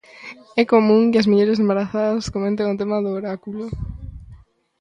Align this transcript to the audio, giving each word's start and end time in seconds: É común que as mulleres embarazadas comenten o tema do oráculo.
É 0.61 0.63
común 0.73 1.03
que 1.11 1.19
as 1.21 1.29
mulleres 1.31 1.61
embarazadas 1.63 2.31
comenten 2.33 2.71
o 2.73 2.79
tema 2.81 2.97
do 3.03 3.11
oráculo. 3.19 3.63